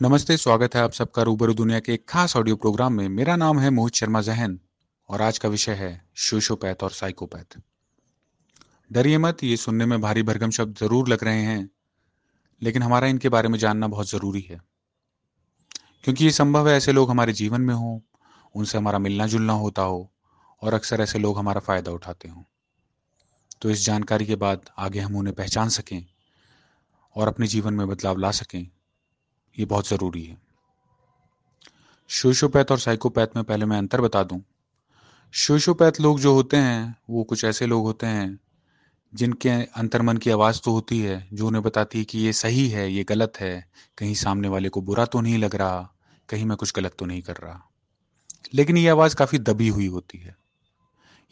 [0.00, 3.58] नमस्ते, स्वागत है आप सबका रूबरू दुनिया के एक खास ऑडियो प्रोग्राम में। मेरा नाम
[3.58, 4.58] है मोहित शर्मा जहन
[5.08, 7.58] और आज का विषय है शोशोपैथ और साइकोपैथ
[8.90, 11.68] डरिए मत, ये सुनने में भारी भरगम शब्द ज़रूर लग रहे हैं,
[12.62, 14.60] लेकिन हमारा इनके बारे में जानना बहुत ज़रूरी है।
[16.04, 18.00] क्योंकि ये संभव है ऐसे लोग हमारे जीवन में हों,
[18.54, 20.10] उनसे हमारा मिलना जुलना होता हो
[20.62, 22.42] और अक्सर ऐसे लोग हमारा फ़ायदा उठाते हों।
[23.62, 26.04] तो इस जानकारी के बाद आगे हम उन्हें पहचान सकें
[27.16, 28.66] और अपने जीवन में बदलाव ला सकें।
[29.60, 30.38] ये बहुत ज़रूरी है।
[32.08, 34.42] शोशोपैथ और साइकोपैथ में पहले मैं अंतर बता दूँ।
[35.32, 38.40] शोशोपैथ लोग जो होते हैं, वो कुछ ऐसे लोग होते हैं,
[39.14, 42.92] जिनके अंतर्मन की आवाज़ तो होती है, जो उन्हें बताती है कि ये सही है,
[42.92, 45.94] ये गलत है, कहीं सामने वाले को बुरा तो नहीं लग रहा,
[46.28, 47.70] कहीं मैं कुछ गलत तो नहीं कर रहा।
[48.54, 50.36] लेकिन ये आवाज़ काफ़ी दबी हुई होती है।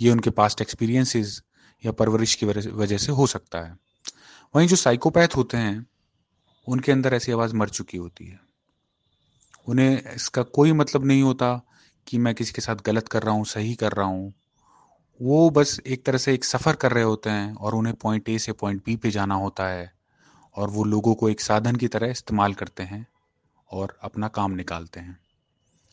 [0.00, 1.42] ये उनके पास्ट एक्सपीरियंसेस
[1.84, 3.76] या परवरिश की वजह से हो सकता है।
[4.56, 5.86] वहीं जो साइकोपैथ होते हैं
[6.68, 8.40] उनके अंदर ऐसी आवाज़ मर चुकी होती है।
[9.68, 11.60] उन्हें इसका कोई मतलब नहीं होता
[12.06, 14.32] कि मैं किसी के साथ गलत कर रहा हूँ सही कर रहा हूँ।
[15.20, 18.38] वो बस एक तरह से एक सफ़र कर रहे होते हैं और उन्हें पॉइंट ए
[18.38, 19.92] से पॉइंट बी पे जाना होता है
[20.56, 23.06] और वो लोगों को एक साधन की तरह इस्तेमाल करते हैं
[23.70, 25.18] और अपना काम निकालते हैं।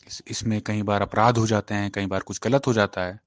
[0.08, 3.20] इस, इसमें कई बार अपराध हो जाते हैं कई बार कुछ गलत हो जाता है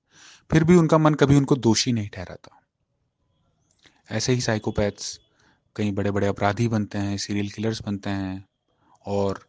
[0.50, 2.60] फिर भी उनका मन कभी उनको दोषी नहीं ठहराता।
[4.10, 5.18] ऐसे ही साइकोपैथ्स
[5.76, 8.48] कई बड़े बड़े अपराधी बनते हैं, सीरियल किलर्स बनते हैं
[9.06, 9.48] और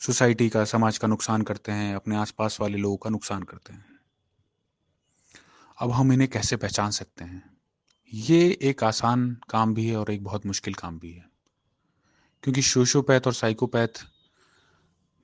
[0.00, 3.84] सोसाइटी का, समाज का नुकसान करते हैं, अपने आसपास वाले लोगों का नुकसान करते हैं।
[5.80, 7.56] अब हम इन्हें कैसे पहचान सकते हैं?
[8.14, 11.30] ये एक आसान काम भी है और एक बहुत मुश्किल काम भी है।
[12.42, 14.04] क्योंकि सोशोपैथ और साइकोपैथ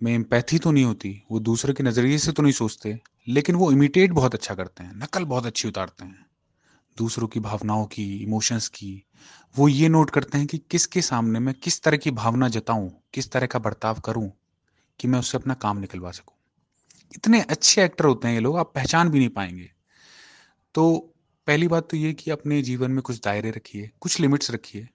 [0.02, 3.72] में एम्पैथी तो नहीं होती, वो दूसरे के नज़रिए से तो नहीं सोचते, लेकिन वो
[3.72, 6.26] इमिटेट बहुत अच्छा करते हैं, नकल बहुत अच्छी उतारते हैं।
[6.98, 9.02] दूसरों की भावनाओं की इमोशंस की,
[9.56, 13.30] वो ये नोट करते हैं कि किसके सामने मैं किस तरह की भावना जताऊं, किस
[13.30, 14.30] तरह का बर्ताव करूँ
[15.00, 16.36] कि मैं उससे अपना काम निकलवा सकूँ।
[17.14, 19.70] इतने अच्छे एक्टर होते हैं ये लोग, आप पहचान भी नहीं पाएँगे।
[20.74, 21.14] तो
[21.46, 24.88] पहली बात तो ये कि अपने जीवन में कुछ दायरे रखिए, कुछ लिमिट्स रखिए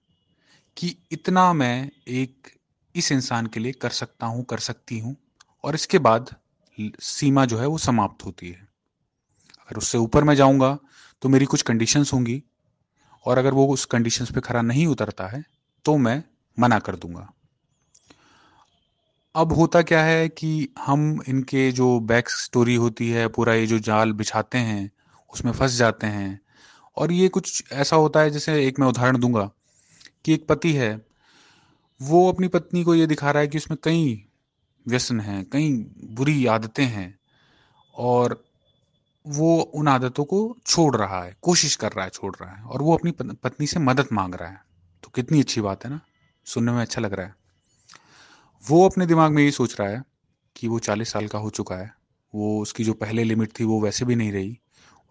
[0.76, 2.48] कि इतना मैं एक,
[2.94, 5.16] इस इंसान के लिए कर सकता हूँ, कर सकती हूँ
[5.64, 6.34] और इसके बाद
[7.00, 8.71] सीमा जो है वो समाप्त होती है।
[9.72, 10.78] अगर उससे ऊपर मैं जाऊँगा
[11.22, 12.42] तो मेरी कुछ कंडीशंस होंगी।
[13.26, 15.42] और अगर वो उस कंडीशंस पे खरा नहीं उतरता है
[15.84, 16.22] तो मैं
[16.58, 17.28] मना कर दूँगा।
[19.34, 23.78] अब होता क्या है कि हम इनके जो बैक स्टोरी होती है, पूरा ये जो
[23.78, 24.90] जाल बिछाते हैं,
[25.30, 26.40] उसमें फंस जाते हैं।
[26.96, 29.50] और ये कुछ ऐसा होता है, जैसे एक मैं उदाहरण दूँगा,
[30.24, 30.94] कि एक पति है,
[32.00, 34.24] वो अपनी पत्नी को ये दिखा रहा है कि उसमें कई
[34.86, 35.72] व्यसन हैं, कई
[36.04, 37.14] बुरी आदतें हैं।
[37.94, 38.42] और
[39.24, 42.82] वो उन आदतों को छोड़ रहा है, कोशिश कर रहा है छोड़ रहा है, और
[42.82, 44.60] वो अपनी पत्नी से मदद मांग रहा है।
[45.02, 46.00] तो कितनी अच्छी बात है ना,
[46.46, 47.34] सुनने में अच्छा लग रहा है।
[48.64, 50.02] वो अपने दिमाग में ये सोच रहा है
[50.56, 51.92] कि वो चालीस साल का हो चुका है,
[52.34, 54.58] वो उसकी जो पहले लिमिट थी वो वैसे भी नहीं रही,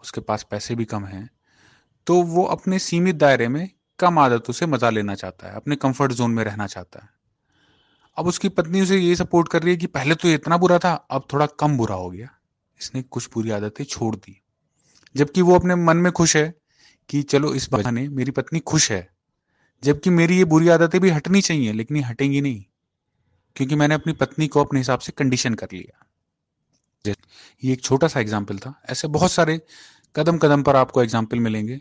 [0.04, 1.30] उसके पास पैसे भी कम हैं
[2.08, 6.12] तो वो अपने सीमित दायरे में कम आदतों से मज़ा लेना चाहता है, अपने कंफर्ट
[6.12, 7.10] जोन में रहना चाहता है।
[8.18, 10.94] अब उसकी पत्नी उसे ये सपोर्ट कर रही है कि पहले तो इतना बुरा था,
[11.12, 12.30] अब थोड़ा कम बुरा हो गया।
[12.82, 14.42] इसने कुछ बुरी आदतें छोड़ दी।
[15.16, 16.54] जबकि वो अपने मन में खुश है
[17.10, 19.08] कि चलो इस बहाने मेरी पत्नी खुश है।
[19.84, 22.64] जबकि मेरी ये बुरी आदतें भी हटनी चाहिए लेकिन ये हटेंगी नहीं
[23.56, 26.06] क्योंकि मैंने अपनी पत्नी को अपने हिसाब से कंडीशन कर लिया।
[27.64, 29.60] ये एक छोटा सा एग्ज़ाम्पल था। ऐसे बहुत सारे
[30.16, 31.80] कदम कदम पर आपको एग्ज़ाम्पल मिलेंगे।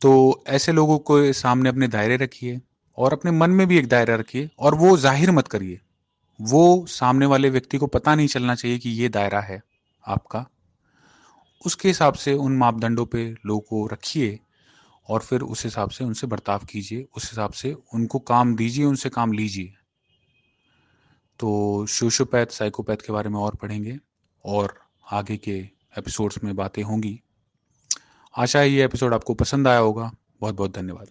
[0.00, 2.60] तो ऐसे लोगों को सामने अपने दायरे रखिए
[2.98, 5.80] और अपने मन में भी एक दायरा रखिए और वो ज़ाहिर मत करिए।
[6.40, 9.62] वो सामने वाले व्यक्ति को पता नहीं चलना चाहिए कि ये दायरा है।
[10.06, 10.46] आपका।
[11.66, 14.40] उसके हिसाब से उन मापदंडों पे लोगों को रखिए
[15.08, 19.08] और फिर उस हिसाब से उनसे बर्ताव कीजिए, उस हिसाब से उनको काम दीजिए, उनसे
[19.08, 19.74] काम लीजिए।
[21.38, 23.98] तो सोशोपैथ साइकोपैथ के बारे में और पढ़ेंगे
[24.44, 24.80] और
[25.10, 25.58] आगे के
[25.98, 27.22] एपिसोड्स में बातें होंगी।
[28.36, 31.10] आशा है ये एपिसोड आपको पसंद आया होगा। बहुत बहुत धन्यवाद।